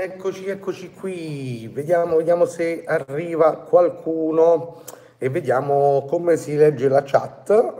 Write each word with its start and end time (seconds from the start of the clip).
Eccoci, 0.00 0.46
eccoci 0.46 0.92
qui. 0.92 1.68
Vediamo, 1.72 2.18
vediamo 2.18 2.44
se 2.44 2.84
arriva 2.86 3.56
qualcuno 3.56 4.84
e 5.18 5.28
vediamo 5.28 6.06
come 6.08 6.36
si 6.36 6.54
legge 6.54 6.86
la 6.86 7.02
chat. 7.02 7.74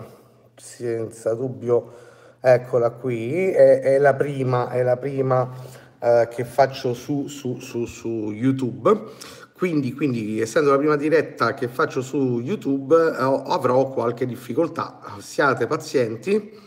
Senza 0.56 1.32
dubbio, 1.34 1.92
eccola 2.40 2.90
qui. 2.90 3.52
È, 3.52 3.82
è 3.82 3.98
la 3.98 4.14
prima, 4.14 4.68
è 4.70 4.82
la 4.82 4.96
prima 4.96 5.48
eh, 6.00 6.26
che 6.28 6.44
faccio 6.44 6.92
su, 6.92 7.28
su, 7.28 7.60
su, 7.60 7.84
su 7.84 8.32
YouTube. 8.32 9.00
Quindi, 9.52 9.94
quindi, 9.94 10.40
essendo 10.40 10.72
la 10.72 10.78
prima 10.78 10.96
diretta 10.96 11.54
che 11.54 11.68
faccio 11.68 12.00
su 12.02 12.40
YouTube, 12.40 12.96
eh, 12.96 13.42
avrò 13.46 13.90
qualche 13.90 14.26
difficoltà. 14.26 14.98
Siate 15.20 15.68
pazienti 15.68 16.66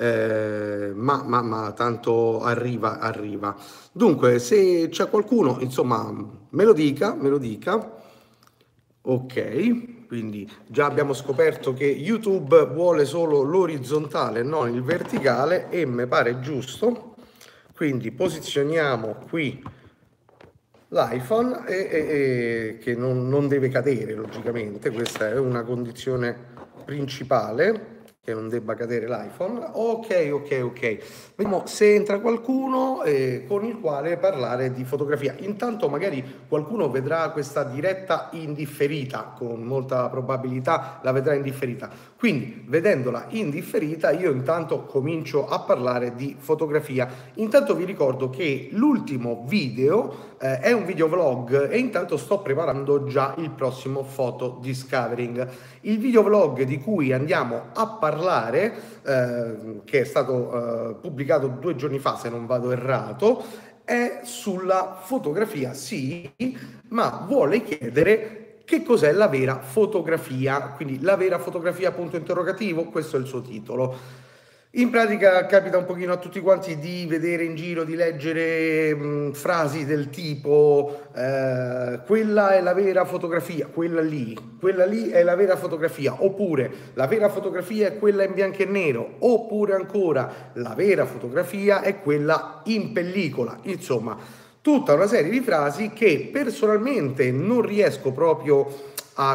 eh, 0.00 0.92
ma, 0.94 1.22
ma, 1.26 1.42
ma, 1.42 1.72
tanto 1.72 2.40
arriva, 2.40 3.00
arriva. 3.00 3.54
Dunque, 3.92 4.38
se 4.38 4.88
c'è 4.88 5.10
qualcuno, 5.10 5.58
insomma, 5.60 6.10
me 6.48 6.64
lo 6.64 6.72
dica, 6.72 7.14
me 7.14 7.28
lo 7.28 7.36
dica. 7.36 7.98
Ok, 9.02 10.06
quindi 10.06 10.50
già 10.66 10.86
abbiamo 10.86 11.12
scoperto 11.12 11.74
che 11.74 11.84
YouTube 11.84 12.64
vuole 12.72 13.04
solo 13.04 13.42
l'orizzontale, 13.42 14.42
non 14.42 14.74
il 14.74 14.82
verticale 14.82 15.68
e 15.68 15.84
mi 15.84 16.06
pare 16.06 16.40
giusto. 16.40 17.16
Quindi 17.76 18.10
posizioniamo 18.10 19.26
qui 19.28 19.62
l'iPhone 20.88 21.66
e, 21.66 21.74
e, 21.74 21.98
e 21.98 22.78
che 22.78 22.94
non, 22.94 23.28
non 23.28 23.48
deve 23.48 23.68
cadere 23.68 24.14
logicamente, 24.14 24.90
questa 24.90 25.28
è 25.28 25.38
una 25.38 25.62
condizione 25.62 26.34
principale 26.86 27.99
che 28.22 28.34
non 28.34 28.50
debba 28.50 28.74
cadere 28.74 29.08
l'iPhone. 29.08 29.70
Ok, 29.72 30.28
ok, 30.30 30.60
ok. 30.62 30.98
Vediamo 31.36 31.62
se 31.64 31.94
entra 31.94 32.20
qualcuno 32.20 33.02
eh, 33.02 33.46
con 33.48 33.64
il 33.64 33.80
quale 33.80 34.18
parlare 34.18 34.72
di 34.72 34.84
fotografia. 34.84 35.34
Intanto 35.38 35.88
magari 35.88 36.22
qualcuno 36.46 36.90
vedrà 36.90 37.30
questa 37.30 37.64
diretta 37.64 38.28
indifferita, 38.32 39.34
con 39.36 39.62
molta 39.62 40.10
probabilità 40.10 41.00
la 41.02 41.12
vedrà 41.12 41.32
indifferita. 41.32 41.88
Quindi, 42.18 42.62
vedendola 42.66 43.24
indifferita, 43.30 44.10
io 44.10 44.30
intanto 44.30 44.84
comincio 44.84 45.48
a 45.48 45.60
parlare 45.60 46.14
di 46.14 46.36
fotografia. 46.38 47.08
Intanto 47.36 47.74
vi 47.74 47.86
ricordo 47.86 48.28
che 48.28 48.68
l'ultimo 48.72 49.44
video 49.46 50.36
eh, 50.38 50.58
è 50.58 50.72
un 50.72 50.84
video 50.84 51.08
vlog 51.08 51.70
e 51.70 51.78
intanto 51.78 52.18
sto 52.18 52.40
preparando 52.40 53.04
già 53.04 53.34
il 53.38 53.50
prossimo 53.50 54.02
photo 54.02 54.58
discovering. 54.60 55.48
Il 55.82 55.98
video 55.98 56.22
vlog 56.22 56.62
di 56.62 56.78
cui 56.78 57.12
andiamo 57.12 57.68
a 57.72 57.86
parlare, 57.86 58.18
eh, 59.02 59.80
che 59.84 60.00
è 60.00 60.04
stato 60.04 60.90
eh, 60.90 60.94
pubblicato 60.94 61.46
due 61.46 61.76
giorni 61.76 61.98
fa 61.98 62.16
se 62.16 62.28
non 62.28 62.46
vado 62.46 62.70
errato, 62.70 63.42
è 63.84 64.20
sulla 64.22 64.98
fotografia, 65.02 65.74
sì, 65.74 66.30
ma 66.88 67.24
vuole 67.26 67.62
chiedere 67.62 68.60
che 68.64 68.84
cos'è 68.84 69.10
la 69.10 69.26
vera 69.26 69.58
fotografia, 69.58 70.60
quindi 70.76 71.00
la 71.00 71.16
vera 71.16 71.38
fotografia 71.38 71.90
punto 71.90 72.16
interrogativo, 72.16 72.84
questo 72.84 73.16
è 73.16 73.20
il 73.20 73.26
suo 73.26 73.40
titolo. 73.40 74.28
In 74.74 74.90
pratica 74.90 75.46
capita 75.46 75.78
un 75.78 75.84
pochino 75.84 76.12
a 76.12 76.18
tutti 76.18 76.38
quanti 76.38 76.78
di 76.78 77.04
vedere 77.08 77.42
in 77.42 77.56
giro, 77.56 77.82
di 77.82 77.96
leggere 77.96 78.94
mh, 78.94 79.32
frasi 79.32 79.84
del 79.84 80.10
tipo 80.10 81.08
eh, 81.12 81.98
quella 82.06 82.50
è 82.50 82.60
la 82.60 82.72
vera 82.72 83.04
fotografia, 83.04 83.66
quella 83.66 84.00
lì, 84.00 84.38
quella 84.60 84.84
lì 84.84 85.08
è 85.08 85.24
la 85.24 85.34
vera 85.34 85.56
fotografia, 85.56 86.22
oppure 86.22 86.70
la 86.94 87.08
vera 87.08 87.28
fotografia 87.28 87.88
è 87.88 87.98
quella 87.98 88.22
in 88.22 88.32
bianco 88.32 88.62
e 88.62 88.66
nero, 88.66 89.14
oppure 89.18 89.74
ancora 89.74 90.52
la 90.52 90.74
vera 90.76 91.04
fotografia 91.04 91.82
è 91.82 92.00
quella 92.00 92.62
in 92.66 92.92
pellicola, 92.92 93.58
insomma 93.62 94.16
tutta 94.62 94.92
una 94.92 95.06
serie 95.06 95.30
di 95.30 95.40
frasi 95.40 95.90
che 95.90 96.28
personalmente 96.30 97.32
non 97.32 97.62
riesco 97.62 98.12
proprio 98.12 98.66
a 98.66 98.68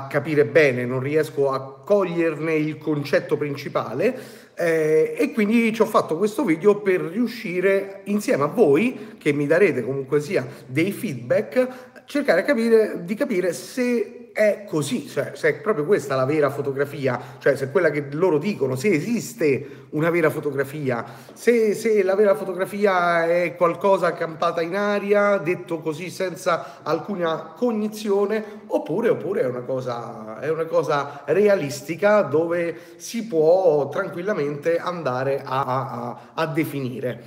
capire 0.09 0.45
bene, 0.45 0.85
non 0.85 0.99
riesco 0.99 1.51
a 1.51 1.81
coglierne 1.83 2.55
il 2.55 2.77
concetto 2.77 3.37
principale 3.37 4.43
eh, 4.55 5.15
e 5.17 5.31
quindi 5.31 5.73
ci 5.73 5.81
ho 5.81 5.85
fatto 5.85 6.17
questo 6.17 6.43
video 6.43 6.81
per 6.81 7.01
riuscire 7.01 8.01
insieme 8.05 8.43
a 8.43 8.47
voi, 8.47 9.15
che 9.17 9.33
mi 9.33 9.45
darete 9.45 9.83
comunque 9.83 10.21
sia 10.21 10.47
dei 10.65 10.91
feedback, 10.91 11.67
cercare 12.05 12.43
capire, 12.43 13.03
di 13.03 13.15
capire 13.15 13.53
se 13.53 14.14
è 14.35 14.65
così, 14.67 15.07
cioè 15.07 15.31
se 15.33 15.47
è 15.47 15.53
proprio 15.61 15.85
questa 15.85 16.13
la 16.17 16.25
vera 16.25 16.49
fotografia, 16.49 17.37
cioè 17.39 17.55
se 17.55 17.71
quella 17.71 17.89
che 17.89 18.07
loro 18.11 18.37
dicono, 18.37 18.75
se 18.75 18.89
esiste 18.89 19.85
una 19.91 20.09
vera 20.09 20.29
fotografia, 20.29 21.05
se, 21.31 21.73
se 21.73 22.03
la 22.03 22.15
vera 22.15 22.35
fotografia 22.35 23.25
è 23.25 23.55
qualcosa 23.55 24.11
campata 24.11 24.61
in 24.61 24.75
aria, 24.75 25.37
detto 25.37 25.79
così 25.79 26.09
senza 26.09 26.81
alcuna 26.83 27.53
cognizione, 27.55 28.43
oppure, 28.67 29.07
oppure 29.07 29.43
è, 29.43 29.45
una 29.45 29.61
cosa, 29.61 30.37
è 30.41 30.49
una 30.49 30.65
cosa 30.65 31.21
realistica 31.23 32.19
dove 32.19 32.77
si 32.97 33.27
può 33.27 33.87
tranquillamente 33.87 34.77
andare 34.77 35.43
a, 35.45 35.61
a, 35.63 36.19
a 36.33 36.45
definire. 36.47 37.23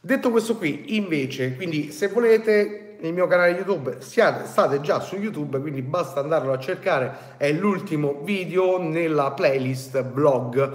Detto 0.00 0.32
questo 0.32 0.56
qui, 0.56 0.96
invece, 0.96 1.54
quindi 1.54 1.92
se 1.92 2.08
volete 2.08 2.89
nel 3.00 3.12
mio 3.12 3.26
canale 3.26 3.52
YouTube, 3.52 3.96
siate, 4.00 4.46
state 4.46 4.80
già 4.80 5.00
su 5.00 5.16
YouTube, 5.16 5.58
quindi 5.60 5.82
basta 5.82 6.20
andarlo 6.20 6.52
a 6.52 6.58
cercare, 6.58 7.36
è 7.36 7.50
l'ultimo 7.52 8.20
video 8.22 8.80
nella 8.80 9.32
playlist 9.32 10.02
blog. 10.02 10.72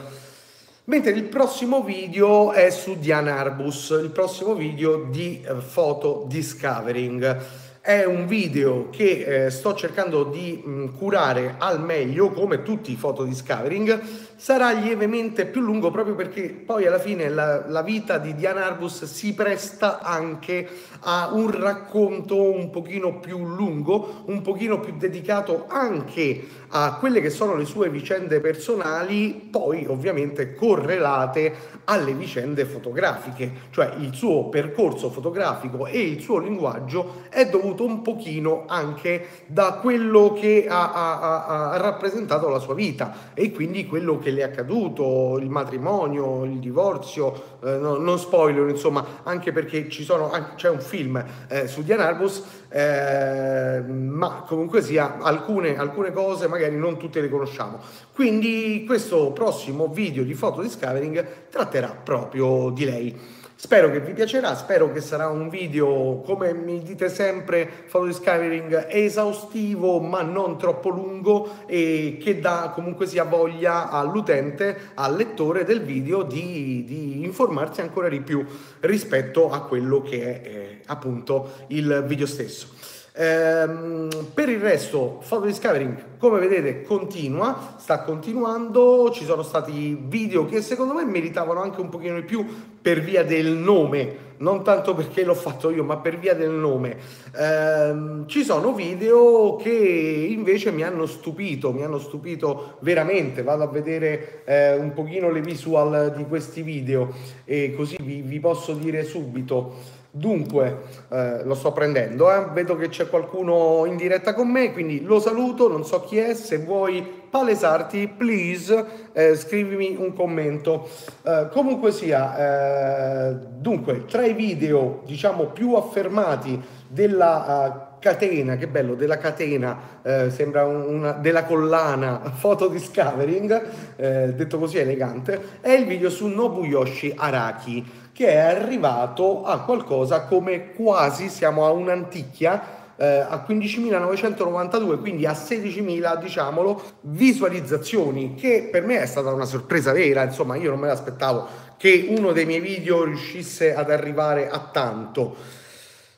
Mentre 0.86 1.12
il 1.12 1.24
prossimo 1.24 1.84
video 1.84 2.52
è 2.52 2.70
su 2.70 2.98
Diana 3.00 3.38
Arbus, 3.38 3.98
il 4.02 4.12
prossimo 4.12 4.54
video 4.54 5.08
di 5.10 5.42
eh, 5.42 5.54
Photo 5.54 6.26
Discovering. 6.28 7.38
È 7.82 8.04
un 8.04 8.26
video 8.26 8.90
che 8.90 9.46
eh, 9.46 9.50
sto 9.52 9.76
cercando 9.76 10.24
di 10.24 10.62
mh, 10.64 10.98
curare 10.98 11.56
al 11.60 11.82
meglio, 11.82 12.32
come 12.32 12.64
tutti 12.64 12.92
i 12.92 12.96
photo 12.96 13.24
discovering. 13.24 14.00
Sarà 14.38 14.72
lievemente 14.72 15.46
più 15.46 15.62
lungo 15.62 15.92
proprio 15.92 16.14
perché 16.14 16.50
poi 16.50 16.86
alla 16.86 17.00
fine 17.00 17.30
la, 17.30 17.68
la 17.70 17.82
vita 17.82 18.18
di 18.18 18.36
Diana 18.36 18.66
Arbus 18.66 19.06
si 19.06 19.34
presta 19.34 20.02
anche 20.02 20.68
a 21.00 21.30
un 21.32 21.50
racconto 21.52 22.52
un 22.52 22.70
pochino 22.70 23.20
più 23.20 23.46
lungo, 23.46 24.24
un 24.26 24.42
pochino 24.42 24.82
più 24.82 24.98
dedicato 24.98 25.68
anche 25.70 26.64
a 26.70 26.98
quelle 27.00 27.22
che 27.22 27.30
sono 27.30 27.56
le 27.56 27.64
sue 27.64 27.90
vicende 27.90 28.42
personali, 28.42 29.48
poi 29.50 29.86
ovviamente 29.88 30.54
correlate 30.54 31.54
alle 31.86 32.14
vicende 32.14 32.66
fotografiche, 32.66 33.52
cioè 33.70 33.94
il 34.00 34.14
suo 34.14 34.50
percorso 34.50 35.10
fotografico 35.12 35.86
e 35.86 36.02
il 36.02 36.22
suo 36.22 36.40
linguaggio 36.40 37.24
è 37.30 37.48
dovuto 37.48 37.86
un 37.86 38.02
pochino 38.02 38.66
anche 38.68 39.28
da 39.46 39.80
quello 39.82 40.34
che 40.34 40.66
ha, 40.68 40.92
ha, 40.92 41.70
ha 41.72 41.78
rappresentato 41.78 42.50
la 42.50 42.60
sua 42.60 42.74
vita 42.74 43.32
e 43.34 43.52
quindi 43.52 43.86
quello 43.86 44.18
che 44.18 44.25
le 44.32 44.42
è 44.42 44.44
accaduto, 44.44 45.38
il 45.40 45.50
matrimonio, 45.50 46.44
il 46.44 46.60
divorzio, 46.60 47.58
eh, 47.64 47.78
no, 47.78 47.98
non 47.98 48.18
spoiler 48.20 48.70
insomma, 48.70 49.22
anche 49.24 49.52
perché 49.52 49.90
ci 49.90 50.04
sono, 50.04 50.32
c'è 50.56 50.70
un 50.70 50.80
film 50.80 51.24
eh, 51.48 51.68
su 51.68 51.84
Diana 51.84 52.08
Arbus, 52.08 52.44
eh, 52.70 53.82
ma 53.82 54.44
comunque 54.48 54.82
sia 54.82 55.18
alcune, 55.20 55.78
alcune 55.78 56.12
cose 56.12 56.48
magari 56.48 56.76
non 56.76 56.98
tutte 56.98 57.22
le 57.22 57.30
conosciamo. 57.30 57.80
Quindi 58.14 58.84
questo 58.86 59.32
prossimo 59.32 59.88
video 59.88 60.24
di 60.24 60.34
Photo 60.34 60.62
Discovering 60.62 61.50
tratterà 61.50 61.96
proprio 62.04 62.70
di 62.70 62.86
lei. 62.86 63.35
Spero 63.58 63.90
che 63.90 64.02
vi 64.02 64.12
piacerà, 64.12 64.54
spero 64.54 64.92
che 64.92 65.00
sarà 65.00 65.30
un 65.30 65.48
video, 65.48 66.22
come 66.26 66.54
mi 66.54 66.84
dite 66.84 67.08
sempre, 67.08 67.70
Photo 67.90 68.08
Discovering 68.08 68.88
esaustivo 68.90 70.02
ma 70.02 70.22
non 70.24 70.58
troppo 70.58 70.90
lungo 70.90 71.66
e 71.66 72.18
che 72.22 72.42
dà 72.42 72.74
comunque 72.76 73.08
sia 73.08 73.24
voglia 73.24 73.90
all'utente, 73.90 74.92
al 74.96 75.16
lettore 75.16 75.64
del 75.64 75.82
video 75.82 76.24
di, 76.24 76.84
di 76.86 77.24
informarsi 77.24 77.80
ancora 77.80 78.10
di 78.10 78.20
più 78.20 78.46
rispetto 78.82 79.50
a 79.50 79.62
quello 79.62 80.02
che 80.02 80.42
è 80.42 80.48
eh, 80.48 80.82
appunto 80.88 81.52
il 81.68 82.04
video 82.06 82.28
stesso. 82.28 82.95
Ehm, 83.18 84.10
per 84.34 84.50
il 84.50 84.60
resto, 84.60 85.22
Photo 85.28 85.46
Discovering, 85.46 86.18
come 86.18 86.40
vedete, 86.40 86.82
continua, 86.82 87.76
sta 87.78 88.02
continuando. 88.02 89.10
Ci 89.12 89.24
sono 89.24 89.42
stati 89.42 89.98
video 90.08 90.46
che 90.46 90.62
secondo 90.62 90.94
me 90.94 91.06
meritavano 91.06 91.62
anche 91.62 91.80
un 91.80 91.88
pochino 91.88 92.16
di 92.16 92.26
più 92.26 92.46
per 92.82 93.00
via 93.00 93.24
del 93.24 93.48
nome, 93.48 94.34
non 94.38 94.64
tanto 94.64 94.94
perché 94.94 95.24
l'ho 95.24 95.34
fatto 95.34 95.70
io, 95.70 95.86
ma 95.86 95.98
per 95.98 96.20
via 96.20 96.36
del 96.36 96.52
nome. 96.52 96.98
Ehm, 97.38 98.28
ci 98.28 98.44
sono 98.44 98.74
video 98.74 99.56
che 99.56 99.70
invece 99.70 100.72
mi 100.72 100.84
hanno 100.84 101.06
stupito, 101.06 101.72
mi 101.72 101.84
hanno 101.84 102.00
stupito 102.00 102.78
veramente. 102.82 103.44
Vado 103.44 103.64
a 103.64 103.68
vedere 103.68 104.44
eh, 104.44 104.76
un 104.76 104.92
pochino 104.94 105.32
le 105.32 105.42
visual 105.42 106.14
di 106.16 106.26
questi 106.26 106.62
video 106.64 107.14
e 107.46 107.74
così 107.76 107.96
vi, 108.02 108.22
vi 108.22 108.40
posso 108.42 108.74
dire 108.74 109.06
subito. 109.06 109.95
Dunque, 110.18 110.78
eh, 111.10 111.44
lo 111.44 111.56
sto 111.56 111.74
prendendo, 111.74 112.34
eh? 112.34 112.46
vedo 112.54 112.78
che 112.78 112.88
c'è 112.88 113.10
qualcuno 113.10 113.84
in 113.86 113.98
diretta 113.98 114.34
con 114.34 114.48
me, 114.48 114.72
quindi 114.72 115.02
lo 115.02 115.20
saluto, 115.20 115.68
non 115.68 115.84
so 115.84 116.06
chi 116.06 116.20
è, 116.20 116.34
se 116.34 116.60
vuoi 116.60 117.06
palesarti, 117.30 118.08
please, 118.16 119.10
eh, 119.12 119.36
scrivimi 119.36 119.94
un 120.00 120.14
commento. 120.14 120.88
Eh, 121.22 121.50
comunque 121.52 121.92
sia, 121.92 123.32
eh, 123.32 123.36
dunque, 123.58 124.06
tra 124.06 124.26
i 124.26 124.32
video, 124.32 125.02
diciamo, 125.06 125.48
più 125.48 125.74
affermati 125.74 126.64
della 126.88 127.90
uh, 127.90 127.95
catena, 128.06 128.56
che 128.56 128.68
bello, 128.68 128.94
della 128.94 129.18
catena, 129.18 130.00
eh, 130.04 130.30
sembra 130.30 130.64
una, 130.66 131.14
della 131.14 131.44
collana 131.44 132.22
Photo 132.40 132.68
Discovering, 132.68 133.64
eh, 133.96 134.34
detto 134.36 134.60
così 134.60 134.78
elegante, 134.78 135.58
è 135.60 135.72
il 135.72 135.88
video 135.88 136.12
su 136.12 136.28
Nobuyoshi 136.28 137.14
Araki, 137.18 137.84
che 138.14 138.28
è 138.28 138.38
arrivato 138.38 139.44
a 139.44 139.62
qualcosa 139.62 140.26
come 140.26 140.74
quasi, 140.74 141.30
siamo 141.30 141.66
a 141.66 141.72
un'anticchia, 141.72 142.84
eh, 142.96 143.06
a 143.06 143.44
15.992, 143.48 145.00
quindi 145.00 145.26
a 145.26 145.32
16.000, 145.32 146.22
diciamolo, 146.22 146.82
visualizzazioni, 147.02 148.36
che 148.36 148.70
per 148.72 148.84
me 148.84 149.02
è 149.02 149.08
stata 149.08 149.34
una 149.34 149.46
sorpresa 149.46 149.92
vera, 149.94 150.22
insomma 150.22 150.56
io 150.58 150.70
non 150.70 150.80
me 150.80 150.88
l'aspettavo 150.88 151.48
che 151.78 152.06
uno 152.16 152.32
dei 152.34 152.46
miei 152.46 152.62
video 152.62 153.04
riuscisse 153.04 153.74
ad 153.74 153.90
arrivare 153.90 154.48
a 154.48 154.60
tanto. 154.60 155.64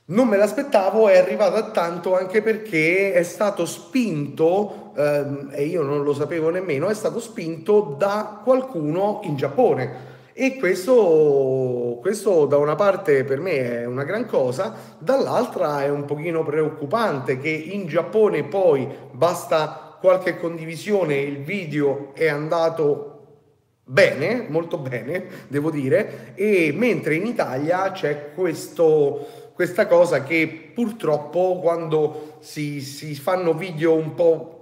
Non 0.09 0.29
me 0.29 0.37
l'aspettavo, 0.37 1.09
è 1.09 1.17
arrivato 1.17 1.57
a 1.57 1.69
tanto 1.71 2.15
anche 2.15 2.41
perché 2.41 3.11
è 3.11 3.23
stato 3.23 3.65
spinto, 3.65 4.93
ehm, 4.95 5.49
e 5.51 5.65
io 5.65 5.81
non 5.81 6.03
lo 6.03 6.13
sapevo 6.13 6.49
nemmeno, 6.49 6.87
è 6.87 6.93
stato 6.93 7.19
spinto 7.19 7.93
da 7.97 8.39
qualcuno 8.41 9.19
in 9.23 9.35
Giappone. 9.35 10.15
E 10.31 10.55
questo, 10.55 11.97
questo 11.99 12.45
da 12.45 12.55
una 12.55 12.75
parte 12.75 13.25
per 13.25 13.41
me 13.41 13.81
è 13.81 13.85
una 13.85 14.05
gran 14.05 14.25
cosa, 14.27 14.73
dall'altra 14.97 15.83
è 15.83 15.89
un 15.89 16.05
pochino 16.05 16.41
preoccupante 16.41 17.37
che 17.37 17.49
in 17.49 17.87
Giappone 17.87 18.43
poi 18.45 18.87
basta 19.11 19.97
qualche 19.99 20.37
condivisione, 20.37 21.17
il 21.17 21.43
video 21.43 22.11
è 22.13 22.27
andato 22.27 23.13
bene, 23.83 24.45
molto 24.47 24.77
bene, 24.77 25.25
devo 25.49 25.69
dire, 25.69 26.31
e 26.35 26.71
mentre 26.73 27.15
in 27.15 27.25
Italia 27.25 27.91
c'è 27.91 28.31
questo 28.33 29.46
questa 29.57 29.87
cosa 29.87 30.21
che 30.21 30.69
purtroppo 30.71 31.57
quando 31.59 32.37
si, 32.41 32.79
si 32.79 33.15
fanno 33.15 33.55
video 33.55 33.95
un 33.95 34.13
po' 34.13 34.57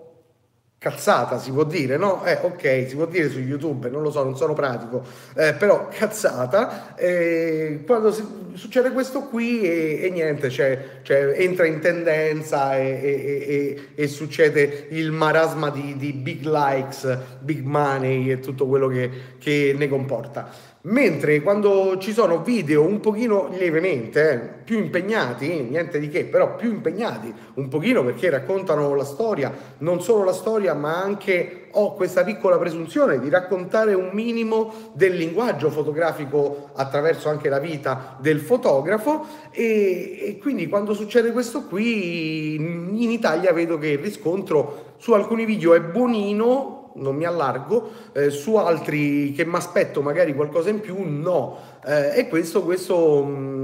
cazzata 0.78 1.38
si 1.38 1.52
può 1.52 1.66
dire, 1.66 1.98
no? 1.98 2.24
Eh, 2.24 2.38
ok, 2.42 2.88
si 2.88 2.96
può 2.96 3.06
dire 3.06 3.30
su 3.30 3.40
YouTube, 3.40 3.90
non 3.90 4.02
lo 4.02 4.10
so, 4.10 4.24
non 4.24 4.38
sono 4.38 4.54
pratico, 4.54 5.04
eh, 5.36 5.54
però 5.54 5.90
cazzata, 5.92 6.96
eh, 6.96 7.84
quando 7.86 8.14
si, 8.14 8.24
succede 8.54 8.92
questo 8.92 9.24
qui 9.24 9.64
e, 9.64 10.00
e 10.04 10.10
niente, 10.12 10.50
cioè, 10.50 11.02
cioè, 11.02 11.34
entra 11.36 11.66
in 11.66 11.82
tendenza 11.82 12.78
e, 12.78 13.02
e, 13.02 13.88
e, 13.96 14.08
succede 14.08 14.88
il 14.92 15.12
marasma 15.12 15.72
di, 15.72 15.98
di, 15.98 16.14
big 16.14 16.46
likes, 16.46 17.18
big 17.42 17.66
money 17.66 18.32
e 18.32 18.40
tutto 18.40 18.66
quello 18.66 18.88
che, 18.88 19.10
che 19.40 19.76
ne 19.78 19.90
comporta. 19.90 20.74
Mentre 20.88 21.42
quando 21.42 21.98
ci 21.98 22.14
sono 22.14 22.44
video 22.44 22.86
un 22.86 23.00
pochino 23.00 23.48
lievemente 23.50 24.32
eh, 24.32 24.38
più 24.64 24.78
impegnati, 24.78 25.62
niente 25.64 25.98
di 25.98 26.10
che, 26.10 26.26
però 26.26 26.56
più 26.56 26.70
impegnati 26.70 27.34
un 27.56 27.70
pochino 27.70 28.04
perché 28.04 28.30
raccontano 28.30 28.94
la 28.94 29.04
storia, 29.04 29.52
non 29.80 30.00
solo 30.04 30.24
la 30.24 30.32
storia, 30.32 30.76
ma 30.76 31.02
anche 31.02 31.70
ho 31.72 31.96
questa 31.96 32.24
piccola 32.24 32.60
presunzione 32.60 33.20
di 33.20 33.30
raccontare 33.30 33.96
un 33.96 34.12
minimo 34.14 34.92
del 34.94 35.16
linguaggio 35.16 35.72
fotografico 35.72 36.70
attraverso 36.76 37.30
anche 37.30 37.50
la 37.50 37.60
vita 37.60 38.18
del 38.22 38.40
fotografo. 38.40 39.26
E, 39.50 40.20
e 40.22 40.38
quindi 40.38 40.68
quando 40.68 40.94
succede 40.94 41.32
questo 41.32 41.64
qui 41.64 42.54
in 42.58 43.10
Italia 43.10 43.52
vedo 43.54 43.80
che 43.80 43.88
il 43.88 43.98
riscontro 43.98 44.94
su 44.98 45.14
alcuni 45.14 45.46
video 45.46 45.74
è 45.74 45.82
buonino 45.82 46.85
non 46.96 47.16
mi 47.16 47.26
allargo, 47.26 47.90
eh, 48.12 48.30
su 48.30 48.56
altri 48.56 49.32
che 49.32 49.46
mi 49.46 49.56
aspetto 49.56 50.02
magari 50.02 50.34
qualcosa 50.34 50.70
in 50.70 50.80
più 50.80 50.98
no. 51.04 51.58
Eh, 51.86 52.20
e 52.20 52.28
questo, 52.28 52.64
questo 52.64 53.24
mm, 53.24 53.55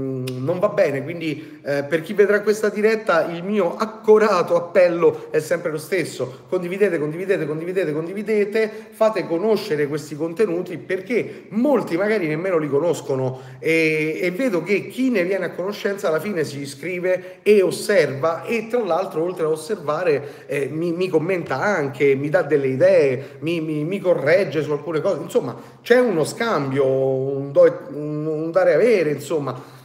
non 0.42 0.58
va 0.58 0.68
bene, 0.68 1.02
quindi 1.02 1.60
eh, 1.62 1.84
per 1.84 2.02
chi 2.02 2.12
vedrà 2.12 2.40
questa 2.40 2.68
diretta 2.68 3.24
il 3.26 3.42
mio 3.42 3.76
accorato 3.76 4.56
appello 4.56 5.30
è 5.30 5.40
sempre 5.40 5.70
lo 5.70 5.78
stesso, 5.78 6.44
condividete, 6.48 6.98
condividete, 6.98 7.46
condividete, 7.46 7.92
condividete, 7.92 8.70
fate 8.90 9.26
conoscere 9.26 9.86
questi 9.86 10.16
contenuti 10.16 10.76
perché 10.78 11.44
molti 11.50 11.96
magari 11.96 12.26
nemmeno 12.26 12.58
li 12.58 12.68
conoscono. 12.68 13.40
E, 13.58 14.18
e 14.20 14.30
vedo 14.30 14.62
che 14.62 14.88
chi 14.88 15.10
ne 15.10 15.24
viene 15.24 15.46
a 15.46 15.50
conoscenza 15.52 16.08
alla 16.08 16.20
fine 16.20 16.44
si 16.44 16.60
iscrive 16.60 17.38
e 17.42 17.62
osserva 17.62 18.44
e 18.44 18.66
tra 18.68 18.82
l'altro 18.82 19.22
oltre 19.22 19.44
a 19.44 19.48
osservare 19.48 20.46
eh, 20.46 20.68
mi, 20.70 20.92
mi, 20.92 21.08
commenta 21.08 21.60
anche, 21.60 22.14
mi 22.14 22.28
dà 22.28 22.42
delle 22.42 22.68
idee, 22.68 23.36
mi, 23.40 23.60
mi, 23.60 23.84
mi, 23.84 24.00
corregge 24.00 24.62
su 24.62 24.72
alcune 24.72 25.00
cose, 25.00 25.22
insomma 25.22 25.56
c'è 25.80 26.00
uno 26.00 26.24
scambio, 26.24 26.86
un, 26.86 27.52
do, 27.52 27.86
un 27.92 28.42
un 28.42 28.50
dare 28.50 28.74
avere, 28.74 29.10
insomma. 29.10 29.80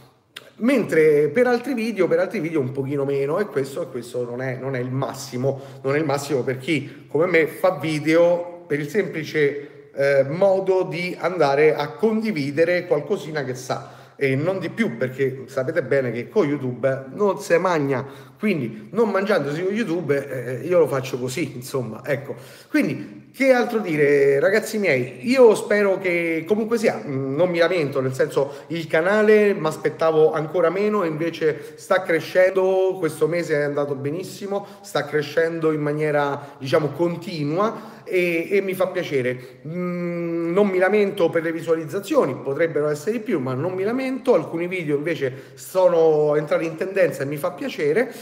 Mentre 0.60 1.28
per 1.28 1.46
altri 1.46 1.74
video, 1.74 2.08
per 2.08 2.18
altri 2.18 2.40
video 2.40 2.60
un 2.60 2.72
pochino 2.72 3.04
meno, 3.04 3.38
e 3.38 3.46
questo, 3.46 3.86
questo 3.88 4.24
non, 4.24 4.42
è, 4.42 4.56
non 4.56 4.74
è 4.74 4.80
il 4.80 4.90
massimo, 4.90 5.60
non 5.82 5.94
è 5.94 5.98
il 5.98 6.04
massimo 6.04 6.42
per 6.42 6.58
chi 6.58 7.06
come 7.08 7.26
me 7.26 7.46
fa 7.46 7.78
video 7.78 8.64
per 8.66 8.80
il 8.80 8.88
semplice 8.88 9.90
eh, 9.92 10.24
modo 10.28 10.82
di 10.82 11.16
andare 11.18 11.74
a 11.74 11.90
condividere 11.90 12.86
qualcosina 12.86 13.44
che 13.44 13.54
sa 13.54 13.96
e 14.20 14.34
non 14.34 14.58
di 14.58 14.68
più 14.68 14.96
perché 14.96 15.44
sapete 15.46 15.82
bene 15.82 16.10
che 16.10 16.28
con 16.28 16.46
YouTube 16.46 17.06
non 17.14 17.38
si 17.38 17.56
magna 17.56 18.04
quindi 18.38 18.88
non 18.92 19.10
mangiandosi 19.10 19.64
con 19.64 19.74
YouTube 19.74 20.60
eh, 20.60 20.66
io 20.66 20.78
lo 20.78 20.86
faccio 20.86 21.18
così 21.18 21.54
insomma 21.56 22.02
ecco. 22.04 22.36
Quindi 22.68 23.26
che 23.34 23.52
altro 23.52 23.78
dire, 23.78 24.40
ragazzi 24.40 24.78
miei? 24.78 25.28
Io 25.28 25.54
spero 25.54 25.98
che 25.98 26.44
comunque 26.46 26.78
sia, 26.78 27.00
mm, 27.04 27.36
non 27.36 27.50
mi 27.50 27.58
lamento, 27.58 28.00
nel 28.00 28.14
senso 28.14 28.64
il 28.68 28.86
canale 28.86 29.54
mi 29.54 29.66
aspettavo 29.66 30.32
ancora 30.32 30.70
meno, 30.70 31.04
invece 31.04 31.74
sta 31.76 32.02
crescendo, 32.02 32.96
questo 32.98 33.26
mese 33.26 33.54
è 33.54 33.62
andato 33.62 33.94
benissimo, 33.94 34.66
sta 34.82 35.04
crescendo 35.04 35.72
in 35.72 35.80
maniera 35.80 36.54
diciamo 36.58 36.88
continua 36.88 37.96
e, 38.08 38.48
e 38.50 38.60
mi 38.60 38.74
fa 38.74 38.88
piacere. 38.88 39.60
Mm, 39.66 40.52
non 40.52 40.68
mi 40.68 40.78
lamento 40.78 41.30
per 41.30 41.42
le 41.42 41.52
visualizzazioni, 41.52 42.34
potrebbero 42.34 42.88
essere 42.88 43.12
di 43.12 43.20
più, 43.20 43.38
ma 43.38 43.54
non 43.54 43.72
mi 43.72 43.84
lamento, 43.84 44.34
alcuni 44.34 44.66
video 44.66 44.96
invece 44.96 45.52
sono 45.54 46.34
entrati 46.36 46.64
in 46.64 46.76
tendenza 46.76 47.22
e 47.22 47.26
mi 47.26 47.36
fa 47.36 47.52
piacere. 47.52 48.12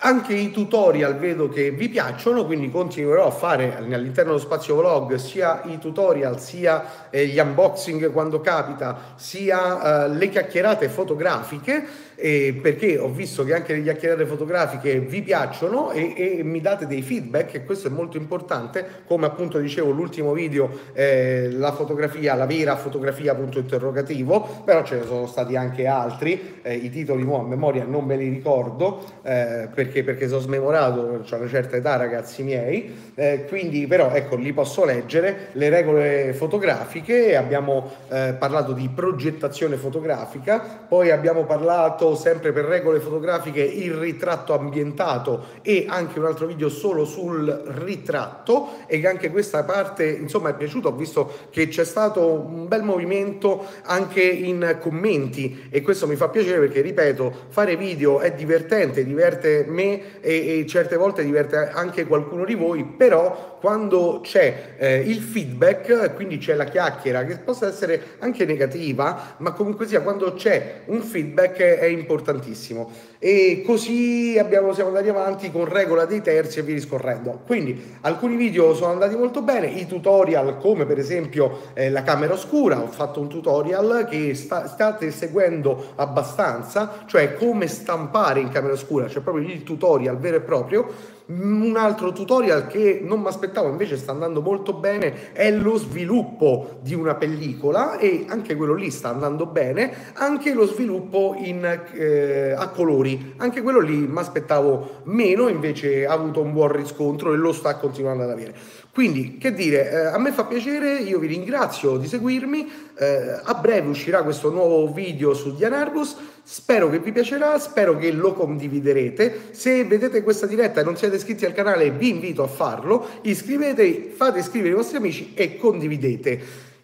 Anche 0.00 0.34
i 0.34 0.50
tutorial 0.50 1.16
vedo 1.16 1.48
che 1.48 1.70
vi 1.70 1.88
piacciono, 1.88 2.44
quindi 2.44 2.70
continuerò 2.70 3.28
a 3.28 3.30
fare 3.30 3.76
all'interno 3.76 4.32
dello 4.32 4.44
spazio 4.44 4.76
vlog 4.76 5.14
sia 5.14 5.62
i 5.64 5.78
tutorial, 5.78 6.38
sia 6.38 7.08
eh, 7.08 7.26
gli 7.26 7.38
unboxing 7.38 8.12
quando 8.12 8.42
capita, 8.42 9.14
sia 9.16 10.04
eh, 10.04 10.08
le 10.10 10.28
chiacchierate 10.28 10.90
fotografiche 10.90 11.86
eh, 12.16 12.58
perché 12.60 12.98
ho 12.98 13.08
visto 13.10 13.44
che 13.44 13.54
anche 13.54 13.74
le 13.74 13.82
chiacchierate 13.82 14.26
fotografiche 14.26 14.98
vi 15.00 15.22
piacciono 15.22 15.90
e, 15.92 16.14
e, 16.16 16.42
mi 16.42 16.60
date 16.60 16.86
dei 16.86 17.02
feedback 17.02 17.54
e 17.54 17.64
questo 17.64 17.88
è 17.88 17.90
molto 17.90 18.16
importante, 18.16 19.02
come 19.06 19.26
appunto 19.26 19.58
dicevo 19.58 19.90
l'ultimo 19.90 20.32
video, 20.32 20.68
eh, 20.94 21.50
la 21.52 21.72
fotografia, 21.72 22.34
la 22.34 22.46
vera 22.46 22.76
fotografia 22.76 23.34
punto 23.34 23.58
interrogativo, 23.58 24.62
però 24.64 24.82
ce 24.82 24.96
ne 24.96 25.04
sono 25.04 25.26
stati 25.26 25.56
anche 25.56 25.86
altri, 25.86 26.58
eh, 26.62 26.74
i 26.74 26.90
titoli 26.90 27.22
a 27.22 27.42
memoria 27.42 27.84
non 27.84 28.04
me 28.04 28.16
li 28.16 28.28
ricordo 28.28 29.04
eh, 29.22 29.68
perché, 29.86 30.02
perché 30.02 30.28
sono 30.28 30.40
smemorato, 30.40 31.00
ho 31.00 31.36
una 31.36 31.48
certa 31.48 31.76
età 31.76 31.96
ragazzi 31.96 32.42
miei, 32.42 32.94
eh, 33.14 33.44
quindi 33.48 33.86
però 33.86 34.10
ecco 34.10 34.36
li 34.36 34.52
posso 34.52 34.84
leggere, 34.84 35.48
le 35.52 35.68
regole 35.68 36.34
fotografiche, 36.34 37.36
abbiamo 37.36 37.90
eh, 38.08 38.34
parlato 38.38 38.72
di 38.72 38.90
progettazione 38.92 39.76
fotografica, 39.76 40.84
poi 40.88 41.10
abbiamo 41.10 41.44
parlato 41.44 42.14
sempre 42.16 42.52
per 42.52 42.64
regole 42.64 43.00
fotografiche 43.00 43.62
il 43.62 43.94
ritratto 43.94 44.52
ambientato 44.54 45.46
e 45.62 45.86
anche 45.88 46.18
un 46.18 46.26
altro 46.26 46.46
video 46.46 46.68
solo 46.68 47.04
sul 47.04 47.46
ritratto 47.84 48.84
e 48.86 49.00
che 49.00 49.08
anche 49.08 49.30
questa 49.30 49.62
parte 49.64 50.06
insomma 50.06 50.50
è 50.50 50.54
piaciuto, 50.54 50.88
ho 50.88 50.94
visto 50.94 51.32
che 51.50 51.68
c'è 51.68 51.84
stato 51.84 52.26
un 52.26 52.66
bel 52.66 52.82
movimento 52.82 53.64
anche 53.82 54.22
in 54.22 54.78
commenti 54.80 55.68
e 55.70 55.82
questo 55.82 56.06
mi 56.06 56.16
fa 56.16 56.28
piacere 56.28 56.58
perché 56.58 56.80
ripeto 56.80 57.32
fare 57.48 57.76
video 57.76 58.20
è 58.20 58.32
divertente, 58.32 59.04
diverte 59.04 59.64
me 59.76 60.20
e, 60.20 60.60
e 60.60 60.66
certe 60.66 60.96
volte 60.96 61.22
diverte 61.22 61.56
anche 61.56 62.06
qualcuno 62.06 62.44
di 62.44 62.54
voi 62.54 62.84
però 62.84 63.58
quando 63.60 64.20
c'è 64.22 64.74
eh, 64.78 64.98
il 64.98 65.20
feedback, 65.20 66.14
quindi 66.14 66.38
c'è 66.38 66.54
la 66.54 66.64
chiacchiera 66.64 67.24
che 67.24 67.38
possa 67.38 67.66
essere 67.66 68.00
anche 68.20 68.44
negativa, 68.44 69.34
ma 69.38 69.52
comunque 69.52 69.86
sia 69.86 70.02
quando 70.02 70.34
c'è 70.34 70.82
un 70.86 71.00
feedback 71.02 71.58
è 71.58 71.86
importantissimo. 71.86 72.90
E 73.18 73.62
così 73.64 74.36
abbiamo, 74.38 74.72
siamo 74.74 74.90
andati 74.90 75.08
avanti 75.08 75.50
con 75.50 75.64
regola 75.64 76.04
dei 76.04 76.22
terzi 76.22 76.58
e 76.58 76.62
via 76.62 76.74
discorrendo. 76.74 77.40
Quindi 77.46 77.96
alcuni 78.02 78.36
video 78.36 78.74
sono 78.74 78.92
andati 78.92 79.16
molto 79.16 79.42
bene, 79.42 79.68
i 79.68 79.86
tutorial 79.86 80.58
come 80.58 80.84
per 80.84 80.98
esempio 80.98 81.60
eh, 81.74 81.90
la 81.90 82.02
camera 82.02 82.34
oscura, 82.34 82.80
ho 82.80 82.88
fatto 82.88 83.20
un 83.20 83.28
tutorial 83.28 84.06
che 84.08 84.34
sta, 84.34 84.66
state 84.68 85.10
seguendo 85.10 85.92
abbastanza, 85.96 87.04
cioè 87.06 87.34
come 87.34 87.66
stampare 87.66 88.40
in 88.40 88.50
camera 88.50 88.74
oscura, 88.74 89.08
cioè 89.08 89.22
proprio 89.22 89.46
il 89.46 89.62
tutorial 89.62 90.18
vero 90.18 90.36
e 90.36 90.40
proprio 90.40 91.14
un 91.28 91.74
altro 91.76 92.12
tutorial 92.12 92.68
che 92.68 93.00
non 93.02 93.20
mi 93.20 93.26
aspettavo 93.26 93.68
invece 93.68 93.96
sta 93.96 94.12
andando 94.12 94.40
molto 94.40 94.74
bene 94.74 95.32
è 95.32 95.50
lo 95.50 95.76
sviluppo 95.76 96.78
di 96.82 96.94
una 96.94 97.16
pellicola 97.16 97.98
e 97.98 98.26
anche 98.28 98.54
quello 98.54 98.74
lì 98.74 98.90
sta 98.90 99.08
andando 99.08 99.46
bene, 99.46 100.12
anche 100.14 100.54
lo 100.54 100.66
sviluppo 100.66 101.34
in 101.36 101.64
eh, 101.92 102.52
a 102.52 102.68
colori. 102.68 103.34
Anche 103.38 103.62
quello 103.62 103.80
lì 103.80 103.96
mi 103.96 104.18
aspettavo 104.18 105.00
meno, 105.04 105.48
invece 105.48 106.06
ha 106.06 106.12
avuto 106.12 106.40
un 106.40 106.52
buon 106.52 106.72
riscontro 106.72 107.32
e 107.32 107.36
lo 107.36 107.52
sta 107.52 107.76
continuando 107.76 108.22
ad 108.22 108.30
avere. 108.30 108.54
Quindi, 108.96 109.36
che 109.36 109.52
dire, 109.52 109.90
eh, 109.90 109.96
a 110.06 110.18
me 110.18 110.32
fa 110.32 110.46
piacere, 110.46 111.00
io 111.00 111.18
vi 111.18 111.26
ringrazio 111.26 111.98
di 111.98 112.06
seguirmi, 112.06 112.72
eh, 112.96 113.40
a 113.42 113.52
breve 113.52 113.88
uscirà 113.88 114.22
questo 114.22 114.50
nuovo 114.50 114.90
video 114.90 115.34
su 115.34 115.54
Dianarbus, 115.54 116.16
spero 116.42 116.88
che 116.88 116.98
vi 116.98 117.12
piacerà, 117.12 117.58
spero 117.58 117.98
che 117.98 118.10
lo 118.10 118.32
condividerete, 118.32 119.48
se 119.50 119.84
vedete 119.84 120.22
questa 120.22 120.46
diretta 120.46 120.80
e 120.80 120.84
non 120.84 120.96
siete 120.96 121.16
iscritti 121.16 121.44
al 121.44 121.52
canale 121.52 121.90
vi 121.90 122.08
invito 122.08 122.42
a 122.42 122.46
farlo, 122.46 123.06
iscrivetevi, 123.20 124.14
fate 124.16 124.38
iscrivere 124.38 124.72
i 124.72 124.76
vostri 124.76 124.96
amici 124.96 125.32
e 125.34 125.58
condividete. 125.58 126.40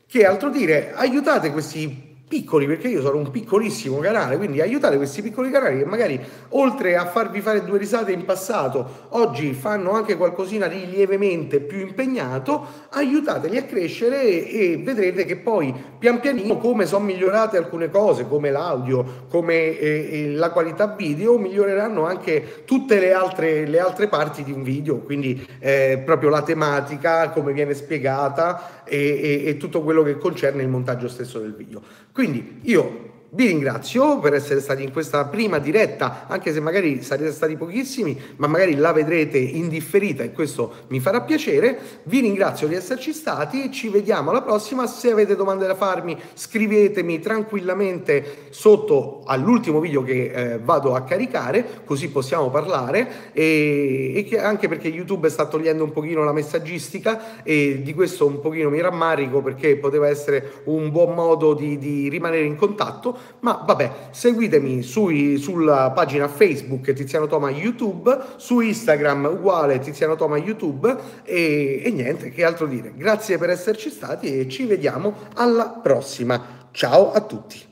Che 0.07 0.27
altro 0.27 0.51
dire, 0.51 0.93
aiutate 0.95 1.51
questi 1.51 2.12
piccoli, 2.33 2.67
perché 2.67 2.89
io 2.89 3.03
sono 3.03 3.19
un 3.19 3.31
piccolissimo 3.31 3.99
canale, 3.99 4.39
quindi 4.39 4.63
aiutate 4.63 4.97
questi 4.97 5.21
piccoli 5.21 5.51
canali 5.51 5.77
che 5.77 5.85
magari 5.85 6.19
oltre 6.51 6.97
a 6.97 7.05
farvi 7.05 7.43
fare 7.43 7.63
due 7.63 7.77
risate 7.77 8.11
in 8.11 8.25
passato, 8.25 9.09
oggi 9.11 9.53
fanno 9.53 9.91
anche 9.91 10.17
qualcosina 10.17 10.67
di 10.67 10.89
lievemente 10.89 11.61
più 11.61 11.81
impegnato, 11.81 12.67
aiutateli 12.89 13.59
a 13.59 13.65
crescere 13.65 14.49
e, 14.49 14.81
vedrete 14.83 15.27
che 15.27 15.37
poi 15.37 15.75
pian 15.99 16.21
pianino 16.21 16.57
come 16.57 16.87
sono 16.87 17.05
migliorate 17.05 17.59
alcune 17.59 17.91
cose, 17.91 18.27
come 18.27 18.51
l'audio, 18.51 19.27
come 19.29 19.79
eh, 19.79 20.31
la 20.31 20.53
qualità 20.53 20.87
video, 20.87 21.37
miglioreranno 21.37 22.07
anche 22.07 22.63
tutte 22.65 22.99
le 22.99 23.13
altre, 23.13 23.67
le 23.67 23.79
altre 23.79 24.09
parti 24.09 24.43
di 24.43 24.53
un 24.53 24.63
video, 24.63 25.01
quindi 25.01 25.47
eh, 25.59 26.01
proprio 26.03 26.31
la 26.31 26.41
tematica, 26.41 27.29
come 27.29 27.53
viene 27.53 27.75
spiegata 27.75 28.85
e, 28.85 29.43
e, 29.45 29.49
e 29.49 29.57
tutto 29.59 29.83
quello 29.83 30.03
che 30.03 30.17
concerne 30.17 30.63
il 30.63 30.69
montaggio 30.69 31.09
stesso 31.09 31.39
del 31.39 31.53
video. 31.53 31.83
Quindi 32.11 32.21
io 32.63 33.12
vi 33.35 33.47
ringrazio 33.47 34.19
per 34.19 34.35
essere 34.35 34.61
stati 34.61 34.83
in 34.83 34.93
questa 34.93 35.25
prima 35.25 35.59
diretta, 35.59 36.27
anche 36.27 36.53
se 36.53 36.61
magari 36.61 37.03
sarete 37.03 37.33
stati 37.33 37.57
pochissimi, 37.57 38.21
ma 38.37 38.47
magari 38.47 38.75
la 38.75 38.93
vedrete 38.93 39.39
indifferita 39.39 40.23
e 40.23 40.33
questo 40.33 40.73
mi 40.89 41.01
farà 41.01 41.23
piacere. 41.23 41.79
Vi 42.03 42.21
ringrazio 42.21 42.69
di 42.69 42.75
esserci 42.75 43.15
stati, 43.15 43.73
ci 43.73 43.89
vediamo 43.89 44.31
alla 44.31 44.43
prossima. 44.43 44.87
Se 44.87 45.11
avete 45.11 45.35
domande 45.35 45.67
da 45.67 45.75
farmi, 45.75 46.15
scrivetemi 46.35 47.21
tranquillamente 47.21 48.49
sotto 48.51 49.23
all'ultimo 49.25 49.81
video 49.81 50.03
che 50.03 50.25
eh, 50.25 50.59
vado 50.59 50.95
a 50.95 51.01
caricare, 51.01 51.81
così 51.87 52.11
possiamo 52.11 52.51
parlare 52.51 53.33
e, 53.33 54.29
e 54.31 54.39
anche 54.39 54.69
perché 54.69 54.89
YouTube 54.89 55.31
sta 55.31 55.47
togliendo 55.47 55.85
un 55.85 55.93
pochino 55.93 56.23
la 56.23 56.33
messaggistica 56.33 57.43
e 57.43 57.81
di 57.83 57.95
questo 57.95 58.27
un 58.27 58.41
pochino 58.41 58.69
mi 58.69 58.83
rammarico 58.83 59.41
perché 59.41 59.77
poteva 59.77 60.07
essere 60.07 60.61
un 60.65 60.91
buon 60.91 61.15
modo 61.15 61.55
di, 61.55 61.79
di 61.79 62.11
rimanere 62.11 62.45
in 62.45 62.57
contatto 62.57 63.21
ma 63.41 63.63
vabbè, 63.67 64.09
seguitemi 64.11 64.83
sui, 64.83 65.37
sulla 65.39 65.91
pagina 65.91 66.29
Facebook 66.29 66.93
Tiziano 66.93 67.27
Toma 67.27 67.51
YouTube, 67.51 68.17
su 68.37 68.61
Instagram 68.61 69.25
uguale 69.25 69.79
Tiziano 69.79 70.17
Toma 70.17 70.37
YouTube 70.37 70.97
e, 71.25 71.83
e 71.85 71.91
niente, 71.91 72.31
che 72.31 72.45
altro 72.45 72.67
dire. 72.67 72.93
Grazie 72.97 73.39
per 73.39 73.51
esserci 73.51 73.91
stati 73.91 74.39
e 74.39 74.49
ci 74.49 74.65
vediamo 74.65 75.15
alla 75.35 75.69
prossima. 75.83 76.69
Ciao 76.71 77.13
a 77.13 77.21
tutti. 77.21 77.72